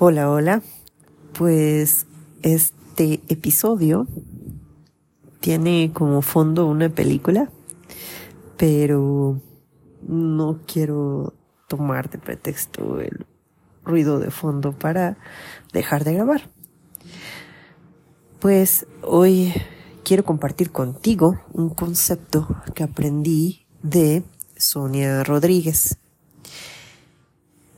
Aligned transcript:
Hola, 0.00 0.28
hola. 0.28 0.60
Pues 1.38 2.06
este 2.42 3.20
episodio 3.28 4.08
tiene 5.38 5.92
como 5.94 6.20
fondo 6.20 6.66
una 6.66 6.88
película, 6.88 7.48
pero 8.56 9.40
no 10.02 10.58
quiero 10.66 11.34
tomar 11.68 12.10
de 12.10 12.18
pretexto 12.18 13.00
el 13.00 13.24
ruido 13.84 14.18
de 14.18 14.32
fondo 14.32 14.72
para 14.72 15.16
dejar 15.72 16.02
de 16.02 16.14
grabar. 16.14 16.50
Pues 18.40 18.88
hoy 19.00 19.54
quiero 20.02 20.24
compartir 20.24 20.72
contigo 20.72 21.40
un 21.52 21.70
concepto 21.70 22.48
que 22.74 22.82
aprendí 22.82 23.68
de 23.84 24.24
Sonia 24.56 25.22
Rodríguez 25.22 25.98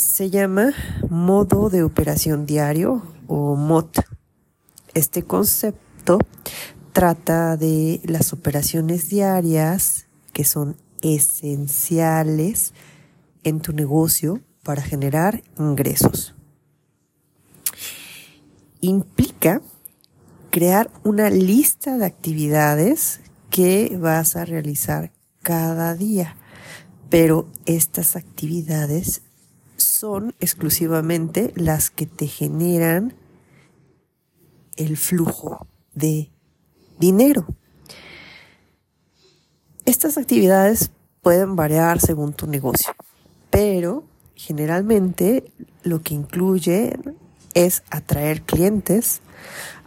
se 0.00 0.30
llama 0.30 0.72
modo 1.10 1.68
de 1.68 1.82
operación 1.82 2.46
diario 2.46 3.02
o 3.26 3.54
MOT. 3.54 3.98
Este 4.94 5.24
concepto 5.24 6.18
trata 6.92 7.58
de 7.58 8.00
las 8.04 8.32
operaciones 8.32 9.10
diarias 9.10 10.06
que 10.32 10.44
son 10.44 10.76
esenciales 11.02 12.72
en 13.44 13.60
tu 13.60 13.74
negocio 13.74 14.40
para 14.62 14.80
generar 14.80 15.42
ingresos. 15.58 16.34
Implica 18.80 19.60
crear 20.50 20.90
una 21.04 21.28
lista 21.28 21.98
de 21.98 22.06
actividades 22.06 23.20
que 23.50 23.98
vas 24.00 24.34
a 24.36 24.46
realizar 24.46 25.12
cada 25.42 25.94
día, 25.94 26.36
pero 27.10 27.50
estas 27.66 28.16
actividades 28.16 29.22
son 30.00 30.34
exclusivamente 30.40 31.52
las 31.56 31.90
que 31.90 32.06
te 32.06 32.26
generan 32.26 33.12
el 34.76 34.96
flujo 34.96 35.66
de 35.92 36.32
dinero. 36.98 37.46
Estas 39.84 40.16
actividades 40.16 40.90
pueden 41.20 41.54
variar 41.54 42.00
según 42.00 42.32
tu 42.32 42.46
negocio, 42.46 42.94
pero 43.50 44.04
generalmente 44.34 45.52
lo 45.82 46.00
que 46.00 46.14
incluye 46.14 46.98
es 47.52 47.82
atraer 47.90 48.40
clientes, 48.40 49.20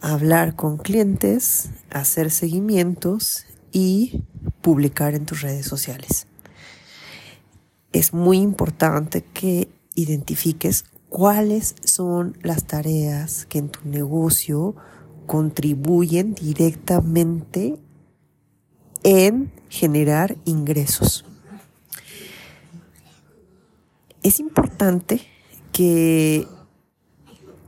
hablar 0.00 0.56
con 0.56 0.78
clientes, 0.78 1.70
hacer 1.88 2.32
seguimientos 2.32 3.46
y 3.70 4.24
publicar 4.60 5.14
en 5.14 5.24
tus 5.24 5.42
redes 5.42 5.66
sociales. 5.66 6.26
Es 7.92 8.12
muy 8.12 8.38
importante 8.38 9.22
que 9.22 9.69
identifiques 9.94 10.84
cuáles 11.08 11.74
son 11.84 12.38
las 12.42 12.64
tareas 12.64 13.46
que 13.46 13.58
en 13.58 13.68
tu 13.68 13.80
negocio 13.84 14.76
contribuyen 15.26 16.34
directamente 16.34 17.78
en 19.02 19.52
generar 19.68 20.36
ingresos. 20.44 21.24
Es 24.22 24.38
importante 24.38 25.22
que 25.72 26.46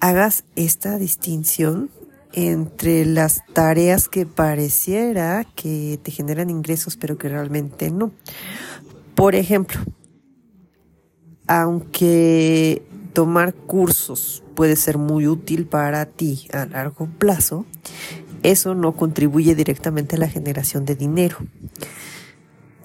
hagas 0.00 0.44
esta 0.56 0.98
distinción 0.98 1.90
entre 2.32 3.04
las 3.04 3.42
tareas 3.52 4.08
que 4.08 4.26
pareciera 4.26 5.44
que 5.56 5.98
te 6.02 6.10
generan 6.10 6.50
ingresos 6.50 6.96
pero 6.96 7.18
que 7.18 7.28
realmente 7.28 7.90
no. 7.90 8.12
Por 9.14 9.34
ejemplo, 9.34 9.80
aunque 11.48 12.82
tomar 13.14 13.54
cursos 13.54 14.44
puede 14.54 14.76
ser 14.76 14.98
muy 14.98 15.26
útil 15.26 15.66
para 15.66 16.06
ti 16.06 16.46
a 16.52 16.66
largo 16.66 17.08
plazo, 17.18 17.64
eso 18.44 18.74
no 18.74 18.92
contribuye 18.92 19.54
directamente 19.56 20.16
a 20.16 20.18
la 20.20 20.28
generación 20.28 20.84
de 20.84 20.94
dinero. 20.94 21.38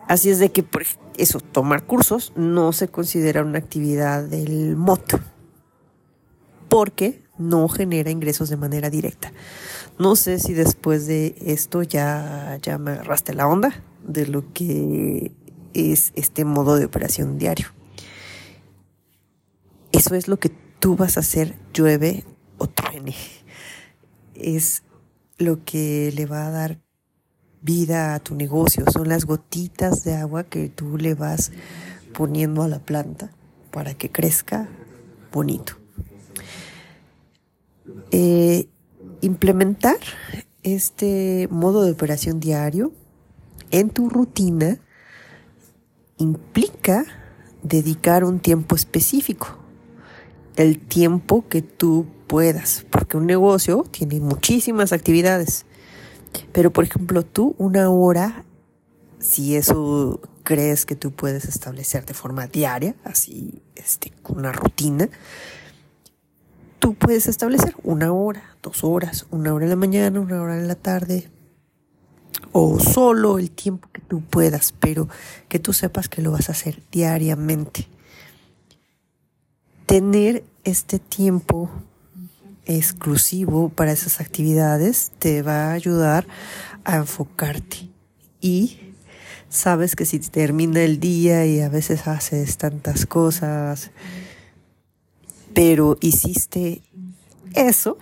Así 0.07 0.29
es 0.29 0.39
de 0.39 0.51
que 0.51 0.63
por 0.63 0.83
eso, 1.17 1.39
tomar 1.39 1.83
cursos 1.83 2.33
no 2.35 2.73
se 2.73 2.87
considera 2.87 3.43
una 3.43 3.59
actividad 3.59 4.23
del 4.23 4.75
MOT, 4.75 5.19
porque 6.69 7.21
no 7.37 7.67
genera 7.67 8.09
ingresos 8.09 8.49
de 8.49 8.57
manera 8.57 8.89
directa. 8.89 9.31
No 9.99 10.15
sé 10.15 10.39
si 10.39 10.53
después 10.53 11.05
de 11.05 11.35
esto 11.39 11.83
ya, 11.83 12.57
ya 12.61 12.77
me 12.77 12.91
agarraste 12.91 13.33
la 13.33 13.47
onda 13.47 13.83
de 14.07 14.27
lo 14.27 14.51
que 14.53 15.31
es 15.73 16.11
este 16.15 16.45
modo 16.45 16.77
de 16.77 16.85
operación 16.85 17.37
diario. 17.37 17.67
Eso 19.93 20.15
es 20.15 20.27
lo 20.27 20.37
que 20.37 20.49
tú 20.79 20.95
vas 20.95 21.17
a 21.17 21.19
hacer, 21.19 21.55
llueve 21.71 22.25
o 22.57 22.67
truene. 22.67 23.15
Es 24.33 24.81
lo 25.37 25.63
que 25.63 26.11
le 26.15 26.25
va 26.25 26.47
a 26.47 26.49
dar 26.49 26.79
vida 27.61 28.15
a 28.15 28.19
tu 28.19 28.33
negocio. 28.33 28.85
Son 28.91 29.07
las 29.07 29.25
gotitas 29.25 30.03
de 30.03 30.15
agua 30.15 30.45
que 30.45 30.67
tú 30.69 30.97
le 30.97 31.13
vas 31.13 31.51
poniendo 32.11 32.63
a 32.63 32.67
la 32.67 32.79
planta 32.79 33.31
para 33.71 33.93
que 33.93 34.09
crezca 34.09 34.67
bonito. 35.31 35.75
Eh, 38.09 38.67
implementar 39.21 39.99
este 40.63 41.47
modo 41.51 41.83
de 41.83 41.91
operación 41.91 42.39
diario 42.39 42.91
en 43.69 43.91
tu 43.91 44.09
rutina 44.09 44.79
implica 46.17 47.05
dedicar 47.61 48.23
un 48.23 48.39
tiempo 48.39 48.75
específico 48.75 49.62
el 50.55 50.79
tiempo 50.79 51.47
que 51.47 51.61
tú 51.61 52.05
puedas, 52.27 52.85
porque 52.89 53.17
un 53.17 53.25
negocio 53.25 53.85
tiene 53.89 54.19
muchísimas 54.19 54.93
actividades. 54.93 55.65
Pero, 56.51 56.71
por 56.71 56.83
ejemplo, 56.83 57.23
tú 57.23 57.55
una 57.57 57.89
hora, 57.89 58.43
si 59.19 59.55
eso 59.55 60.19
crees 60.43 60.85
que 60.85 60.95
tú 60.95 61.11
puedes 61.11 61.45
establecer 61.45 62.05
de 62.05 62.13
forma 62.13 62.47
diaria, 62.47 62.95
así, 63.03 63.61
este, 63.75 64.11
con 64.21 64.37
una 64.39 64.51
rutina, 64.51 65.09
tú 66.79 66.95
puedes 66.95 67.27
establecer 67.27 67.75
una 67.83 68.11
hora, 68.11 68.57
dos 68.61 68.83
horas, 68.83 69.25
una 69.31 69.53
hora 69.53 69.65
en 69.65 69.69
la 69.69 69.75
mañana, 69.75 70.19
una 70.19 70.41
hora 70.41 70.57
en 70.57 70.67
la 70.67 70.75
tarde, 70.75 71.29
o 72.51 72.79
solo 72.79 73.39
el 73.39 73.51
tiempo 73.51 73.89
que 73.91 74.01
tú 74.01 74.21
puedas, 74.21 74.73
pero 74.79 75.07
que 75.47 75.59
tú 75.59 75.73
sepas 75.73 76.09
que 76.09 76.21
lo 76.21 76.31
vas 76.31 76.49
a 76.49 76.51
hacer 76.51 76.81
diariamente 76.91 77.87
tener 79.93 80.43
este 80.63 80.97
tiempo 80.97 81.69
exclusivo 82.65 83.69
para 83.69 83.91
esas 83.91 84.21
actividades 84.21 85.11
te 85.19 85.43
va 85.43 85.67
a 85.67 85.73
ayudar 85.73 86.25
a 86.83 86.95
enfocarte. 86.95 87.91
Y 88.41 88.95
sabes 89.49 89.95
que 89.95 90.07
si 90.07 90.17
termina 90.17 90.81
el 90.81 90.99
día 90.99 91.45
y 91.45 91.61
a 91.61 91.69
veces 91.69 92.07
haces 92.07 92.57
tantas 92.57 93.05
cosas, 93.05 93.91
pero 95.53 95.99
hiciste 96.01 96.81
eso, 97.53 97.99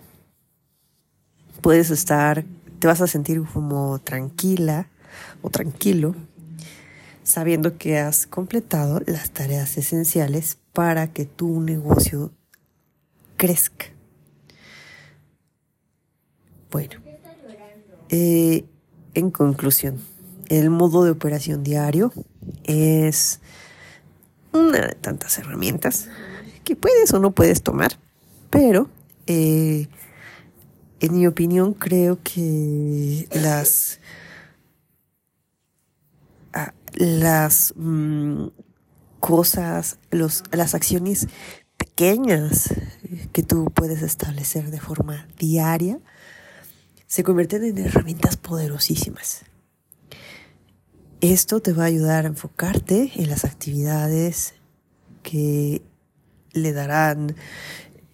puedes 1.59 1.89
estar, 1.89 2.45
te 2.79 2.87
vas 2.87 3.01
a 3.01 3.07
sentir 3.07 3.43
como 3.53 3.99
tranquila 3.99 4.87
o 5.41 5.49
tranquilo 5.49 6.15
sabiendo 7.23 7.77
que 7.77 7.99
has 7.99 8.27
completado 8.27 9.01
las 9.05 9.31
tareas 9.31 9.77
esenciales 9.77 10.57
para 10.73 11.11
que 11.11 11.25
tu 11.25 11.61
negocio 11.61 12.31
crezca. 13.37 13.87
Bueno, 16.71 17.01
eh, 18.09 18.65
en 19.13 19.31
conclusión, 19.31 19.99
el 20.47 20.69
modo 20.69 21.03
de 21.03 21.11
operación 21.11 21.63
diario 21.63 22.13
es 22.63 23.39
una 24.53 24.87
de 24.87 24.95
tantas 24.95 25.37
herramientas 25.37 26.07
que 26.63 26.75
puedes 26.75 27.13
o 27.13 27.19
no 27.19 27.31
puedes 27.31 27.61
tomar, 27.61 27.91
pero 28.49 28.89
eh, 29.27 29.87
en 30.99 31.15
mi 31.15 31.27
opinión 31.27 31.73
creo 31.73 32.19
que 32.23 33.27
las 33.31 33.99
las 36.93 37.73
mm, 37.75 38.47
cosas, 39.19 39.97
los, 40.09 40.43
las 40.51 40.75
acciones 40.75 41.27
pequeñas 41.77 42.73
que 43.31 43.43
tú 43.43 43.65
puedes 43.73 44.01
establecer 44.01 44.71
de 44.71 44.79
forma 44.79 45.27
diaria 45.37 45.99
se 47.07 47.23
convierten 47.23 47.63
en 47.63 47.77
herramientas 47.77 48.37
poderosísimas. 48.37 49.43
Esto 51.19 51.61
te 51.61 51.73
va 51.73 51.83
a 51.83 51.87
ayudar 51.87 52.25
a 52.25 52.29
enfocarte 52.29 53.11
en 53.15 53.29
las 53.29 53.45
actividades 53.45 54.53
que 55.21 55.81
le 56.53 56.73
darán 56.73 57.35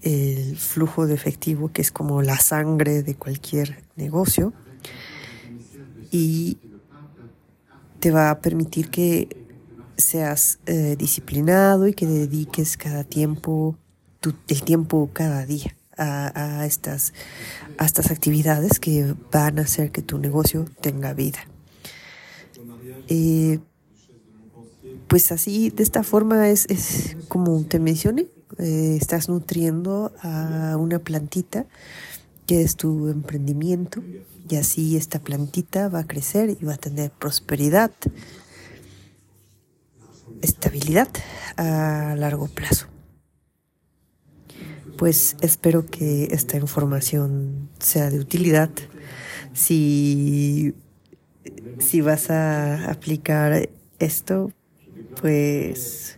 el 0.01 0.57
flujo 0.57 1.07
de 1.07 1.13
efectivo, 1.13 1.71
que 1.71 1.81
es 1.81 1.91
como 1.91 2.21
la 2.21 2.37
sangre 2.37 3.03
de 3.03 3.15
cualquier 3.15 3.83
negocio, 3.95 4.53
y 6.11 6.57
te 7.99 8.11
va 8.11 8.29
a 8.29 8.41
permitir 8.41 8.89
que 8.89 9.29
seas 9.97 10.59
eh, 10.65 10.95
disciplinado 10.97 11.87
y 11.87 11.93
que 11.93 12.05
dediques 12.05 12.77
cada 12.77 13.03
tiempo 13.03 13.77
el 14.47 14.63
tiempo 14.63 15.09
cada 15.13 15.45
día 15.45 15.75
a, 15.97 16.65
estas, 16.65 17.13
a 17.77 17.85
estas 17.85 18.11
actividades 18.11 18.79
que 18.79 19.15
van 19.31 19.57
a 19.57 19.63
hacer 19.63 19.91
que 19.91 20.01
tu 20.01 20.19
negocio 20.19 20.65
tenga 20.81 21.13
vida. 21.13 21.39
Eh, 23.07 23.59
pues 25.07 25.31
así, 25.31 25.69
de 25.69 25.81
esta 25.81 26.03
forma 26.03 26.49
es, 26.49 26.65
es 26.69 27.17
como 27.27 27.63
te 27.63 27.79
mencioné, 27.79 28.27
eh, 28.59 28.97
estás 28.99 29.29
nutriendo 29.29 30.13
a 30.21 30.75
una 30.77 30.99
plantita 30.99 31.65
que 32.45 32.61
es 32.61 32.75
tu 32.75 33.07
emprendimiento 33.09 34.03
y 34.49 34.55
así 34.55 34.97
esta 34.97 35.19
plantita 35.19 35.89
va 35.89 35.99
a 35.99 36.07
crecer 36.07 36.49
y 36.49 36.65
va 36.65 36.73
a 36.73 36.77
tener 36.77 37.11
prosperidad, 37.11 37.91
estabilidad 40.41 41.09
a 41.57 42.15
largo 42.17 42.47
plazo. 42.47 42.87
Pues 44.97 45.35
espero 45.41 45.85
que 45.85 46.29
esta 46.31 46.57
información 46.57 47.69
sea 47.79 48.09
de 48.09 48.19
utilidad. 48.19 48.71
Si, 49.53 50.73
si 51.79 52.01
vas 52.01 52.29
a 52.29 52.89
aplicar 52.89 53.69
esto, 53.99 54.51
pues 55.21 56.17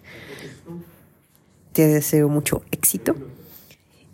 te 1.73 1.87
deseo 1.87 2.29
mucho 2.29 2.63
éxito 2.71 3.15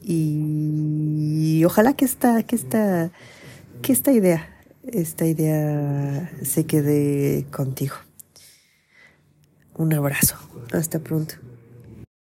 y 0.07 1.63
ojalá 1.65 1.93
que 1.93 2.05
esta, 2.05 2.43
que 2.43 2.55
esta, 2.55 3.11
que 3.85 3.93
esta 3.93 4.11
idea, 4.11 4.49
esta 4.87 5.27
idea 5.27 6.31
se 6.41 6.65
quede 6.65 7.45
contigo. 7.51 7.93
Un 9.75 9.93
abrazo. 9.93 10.37
Hasta 10.73 10.97
pronto. 10.97 11.35